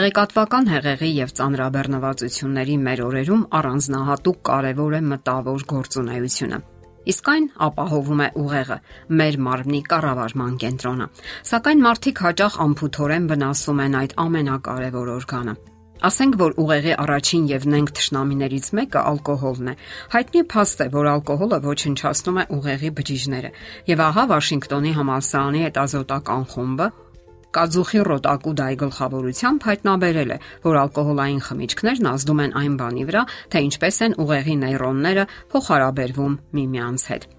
[0.00, 6.60] Տեղեկատվական հեղեղի եւ ծանրաբեռնվածությունների մեր օրերում առանձնահատուկ կարևոր է մտավոր գործունեությունը։
[7.12, 8.78] Իսկ այն ապահովում է ուղեղը,
[9.20, 11.08] մեր մարմնի կառավարման կենտրոնը։
[11.50, 15.54] Սակայն մարդիկ հաճախ ամփոփորեն վնասում են այդ ամենակարևոր օրգանը։
[16.00, 19.74] Ասենք որ ուղեղի առաջին եւ նենք ճշնամիներից մեկը ալկոհոլն է։
[20.16, 23.50] Հայտնի փաստ է, որ ալկոհոլը ոչնչացնում է ուղեղի բջիջները։
[23.92, 26.88] Եվ ահա Վաշինգտոնի համալսարանի հետազոտական խումբը
[27.56, 34.00] Կազուխի Ռոտակուդայի գլխավորությամբ հայտնաբերել է, որ ալկոհոլային խմիչքներն ազդում են այն բանի վրա, թե ինչպես
[34.06, 37.30] են ուղեղի նեյրոնները փոխհարաբերվում միմյանց հետ։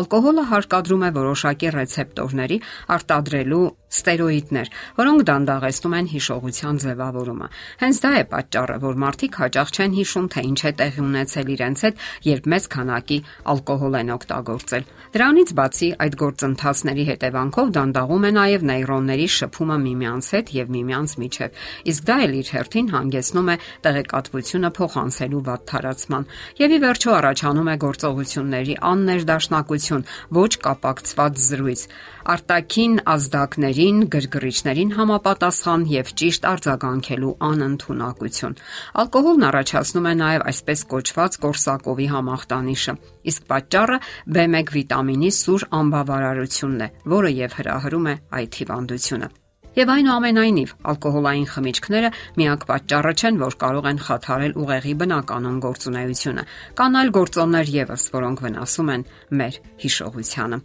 [0.00, 2.58] Ալկոհոլը հարկադրում է որոշակի ռեցեպտորների
[2.94, 7.48] արտադրելու ստերոիդներ, որոնք դանդաղեցնում են հիշողության ձևավորումը։
[7.82, 11.84] Հենց դա է պատճառը, որ մարդիկ հաճախ չեն հիշում, թե ինչ է տեղի ունեցել իրենց
[11.84, 13.18] հետ, երբ մեծ քանակի
[13.54, 14.84] ալկոհոլ են օգտագործել։
[15.14, 21.62] Դրանից բացի այդ գործընթացների հետևանքով դանդաղում է նաև նեյրոնների շփումը միմյանց հետ եւ միմյանց միջև։
[21.94, 26.28] Իսկ դա էլ իր հերթին հանգեցնում է տեղեկատվությունը փոխանցելու վատ թարացման։
[26.64, 29.83] Եվ ի վերջո առաջանում է գործողությունների աններդաշնակություն,
[30.38, 31.82] ոչ կապակցված զրույց,
[32.34, 38.58] արտաքին ազդակներին, գրգռիչներին համապատասխան եւ ճիշտ արձագանքելու անընդունակություն։
[39.04, 42.96] Ալկոհոլն առաջացնում է նաեւ այսպես կոչված կորսակովի համախտանիշը,
[43.34, 44.02] իսկ պատճառը
[44.38, 49.43] B1 վիտամինի սուր անբավարարությունն է, որը եւ հրահրում է այդ հիվանդությունը։
[49.74, 56.46] Եվ այնուամենայնիվ, ալկոհոլային խմիչքները միակ պատճառը չեն, որ կարող են խաթարել ուղեղի բնականon գործունեությունը։
[56.78, 59.06] Կան այլ գործոններ եւս, որոնք վնասում են
[59.42, 60.62] մեր հիշողությանը։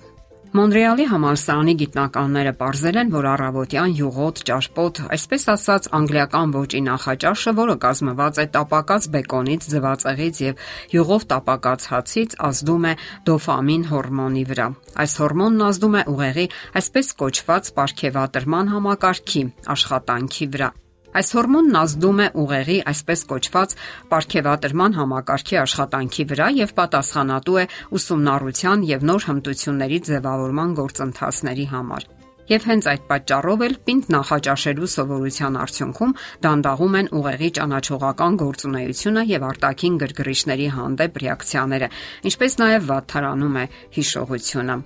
[0.50, 7.76] Մոնրեալի համալսարանի գիտնականները ողջել են, որ առավոտյան յուղոտ, ճաշպոտ, այսպես ասած, անգլիական ոճի նախաճաշը, որը
[7.86, 12.98] կազմված է տապակած բեկոնից, ձվածեղից եւ յուղով տապակած հացից, ազդում է
[13.30, 14.68] դոֆամին հորմոնի վրա։
[15.06, 16.50] Այս հորմոնն ազդում է ուղեղի
[16.82, 19.44] այսպես կոչված ապարքեվատրման համակարգի
[19.78, 20.76] աշխատանքի վրա։
[21.10, 27.66] Այս հորմոնն ազդում է ուղեղի այսպես կոչված ապարքեվատրման համակարգի աշխատանքի վրա եւ պատասխանատու է
[27.98, 32.06] ուսումնառության եւ նոր հմտությունների ձևավորման գործընթացների համար։
[32.50, 36.16] Եվ հենց այդ պատճառով էլ պինդ նախաճաշելու սովորության արդյունքում
[36.46, 41.92] դանդաղում են ուղեղի ճանաչողական գործունեությունը եւ արտաքին գրգռիչների հանդեպ ռեակցիաները,
[42.30, 43.68] ինչպես նաեւ վատթարանում է
[44.00, 44.82] հիշողությունը։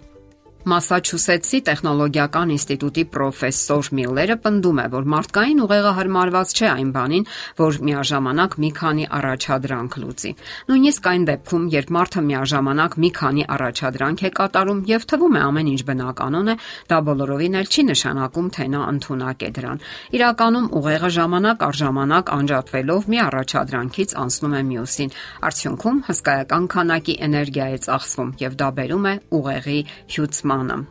[0.64, 7.26] Մասաչուսեթսի տեխնոլոգիական ինստիտուտի պրոֆեսոր Միլլերը պնդում է, որ մարդկային ուղեղը հարմարված չէ այն բանին,
[7.58, 10.32] որ միաժամանակ մի քանի առաջադրանք լուծի։
[10.72, 15.72] Նույնիսկ այն դեպքում, երբ մարդը միաժամանակ մի քանի առաջադրանք է կատարում եւ թվում է ամեն
[15.74, 16.56] ինչ բնականon է,
[16.88, 19.84] դա բոլորովին էլ չի նշանակում, թե նա ընդունակ է դրան։
[20.16, 25.14] Իրականում ուղեղը ժամանակ առ ժամանակ անջատվելով մի առաջադրանքից անցնում է մյուսին։
[25.44, 29.80] Արդյունքում հսկայական քանակի էներգիա է ծախսվում եւ դա բերում է ուղեղի
[30.14, 30.82] հյուծման ստեղծմանը։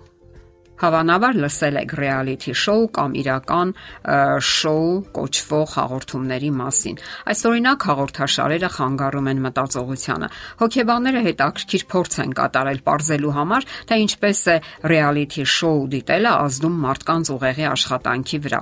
[0.83, 3.69] Հավանաբար լսել եք reality show կամ իրական
[4.43, 6.97] շոու կոչվող հաղորդումների մասին։
[7.31, 10.31] Այսօրինակ հաղորդաշարերը խանգարում են մտածողությանը։
[10.63, 14.57] Հոգեբանները հետաքրքիր փորձ են կատարել ողջելու համար, թե ինչպես է
[14.95, 18.61] reality show դիտելը ազդում մարդկանց ուղեղի աշխատանքի վրա։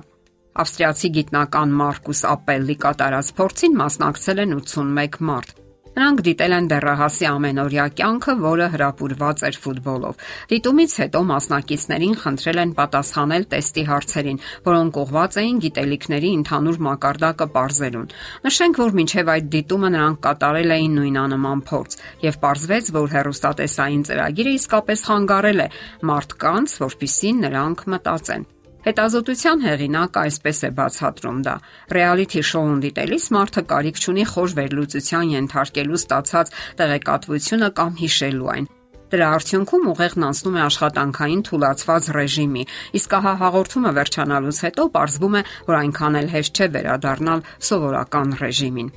[0.61, 5.60] Ավստրիացի գիտնական Մարկուս Ապելլի կատարած փորձին մասնակցել են 81 մարդ։
[5.91, 10.21] Նրանք դիտել են դեռահասի ամենօրյա կյանքը, որը հրապուրված էր ֆուտբոլով։
[10.53, 14.39] Դիտումից հետո մասնակիցներին խնդրել են պատասխանել տեստի հարցերին,
[14.71, 18.15] որոնք ուղղված էին գիտելիքների ընդհանուր մակարդակը ողջելուն։
[18.47, 21.99] Նշենք, որ մինչև այդ դիտումը նրանք կատարել էին նույնանման փորձ,
[22.31, 25.69] եւ ողջվեց, որ հերոստատեսային ծրագիրը իսկապես խանգարել է
[26.15, 28.49] մարդկանց, որpիսին նրանք մտածեն։
[28.81, 31.55] Հետազոտության հեղինակը այսպես է բացատրում դա.
[31.93, 38.69] Ռեալիթի շոուն դիտելիս մարդը կարիք ունի խոր վերլուծության ենթարկելու ստացած տեղեկատվությունը կամ հիշելու այն։
[39.11, 42.65] Դրա արդյունքում ուղեղն անցնում է աշխատանքային թուլացված ռեժիմի,
[43.01, 48.95] իսկ ահա հաղորդումը վերջանալուց հետո ողջվում է, որ այնքան էլ հեշտ չէ վերադառնալ սովորական ռեժիմին։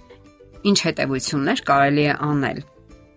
[0.69, 2.61] Ինչ հետևություններ կարելի է անել։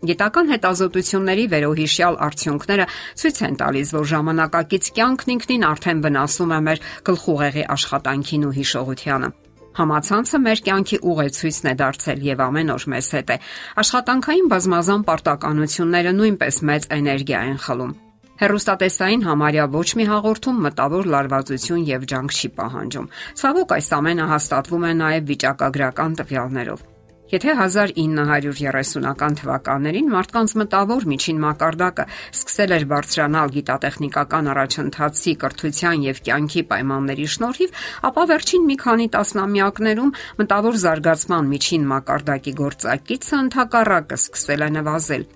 [0.05, 2.87] Գիտական հետազոտությունների վերոհիշյալ արդյունքները
[3.17, 9.31] ցույց են տալիս, որ ժամանակակից կյանքն ինքնին արդեն վնասում է մեր գլխուղեղի աշխատանքին ու հիշողությանը։
[9.77, 13.37] Համացանցը մեր կյանքի ուղեցույցն է դարձել եւ ամեն օր մեզ հետ է։
[13.83, 17.95] Աշխատանքային բազմազան պարտականությունները նույնպես մեծ էներգիա են խլում։
[18.37, 23.09] Հերոստատեսային համարյա ոչ մի հաղորդում մտավոր լարվածություն եւ ջանք չի պահանջում։
[23.41, 26.85] Ցավոք այս ամենը հաստատվում է նաեւ վիճակագրական տվյալներով։
[27.27, 32.05] Եթե 1930-ական թվականներին մարդկանց մտավոր միջին մակարդակը
[32.37, 37.81] սկսել էր բարձրանալ գիտատեխնիկական առաջընթացի, կրթության եւ կյանքի պայմանների շնորհիվ,
[38.11, 45.27] ապա վերջին մի քանի տասնամյակներում մտավոր զարգացման միջին մակարդակի գործակիցը ընդհակառակը սկսել է նվազել։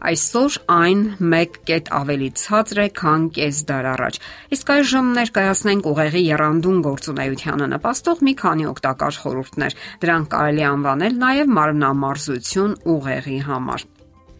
[0.00, 4.18] Այսօր այն 1 կետ ավելի ցածր է, քան կես դար առաջ։
[4.56, 11.52] Իսկ այժմ ներկայացնենք ուղեղի երանդուն գործունեությանը նպաստող մի քանի օգտակար խորհուրդներ։ Դրանք կարելի անվանել նաև
[11.60, 13.84] մարմնամարզություն ուղեղի համար։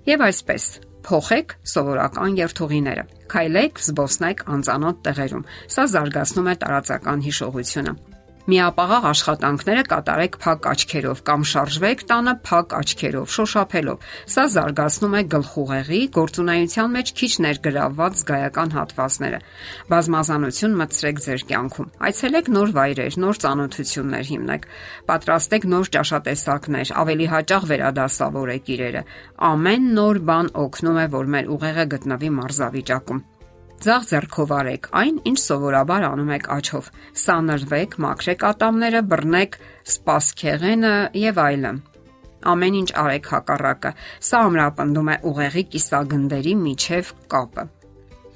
[0.08, 0.64] Եվ այսպես,
[1.10, 5.44] փոխեք սովորական երթուղիները։ Քայլեք, զբոսնեք անծանոթ տեղերում։
[5.76, 7.94] Սա զարգացնում է տարածական հիշողությունը
[8.50, 14.04] միապաղաղ աշխատանքները կատարեք փակ աչքերով կամ շարժվեք տանը փակ աչքերով, շոշափելով։
[14.34, 19.40] Սա զարգացնում է գլխուղեղի գործունեության մեջ քիչ ներգրավված զգայական հատվածները։
[19.94, 24.68] Բազմազանություն մտցրեք ձեր կյանքում։ Այցելեք նոր վայրեր, նոր ծանոթություններ հիմնեք։
[25.10, 29.04] Պատրաստեք նոր ճաշատեսակներ, ավելի հաճախ վերադասավորեք իրերը։
[29.50, 33.29] Ամեն նոր բան օգնում է, որ մեր ուղեղը գտնվի մարզավիճակում
[33.80, 39.56] Ձախ ձեռքով արեք այն, ինչ սովորաբար անում եք աչով։ Սանրվեք, մաքրեք ատամները, բռնեք
[39.88, 41.78] սպասքեղենը եւ այլն։
[42.52, 43.94] Ամեն ինչ արեք հակառակը։
[44.28, 47.66] Սա ամրապնդում է ուղեղի կիսագնդերի միջև կապը։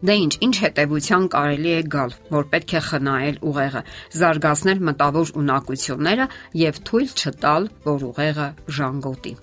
[0.04, 3.86] Դե ինչ, ինչ հետևության կարելի է գալ, որ պետք է խնայել ուղեղը,
[4.24, 6.28] զարգացնել մտավոր ունակությունները
[6.64, 8.50] եւ թույլ չտալ, որ ուղեղը
[8.80, 9.38] ժանգոտի։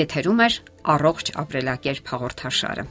[0.00, 0.54] Եթերում է
[0.96, 2.90] առողջ ապրելակերպ հաղորդաշարը։